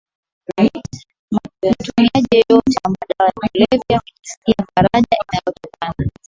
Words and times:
Mtumiaji 1.61 2.27
yeyote 2.31 2.79
wa 2.83 2.91
madawa 2.91 3.27
ya 3.27 3.31
kulevya 3.35 4.01
hujisikia 4.05 4.65
faraja 4.75 5.17
inayotokana 5.27 6.11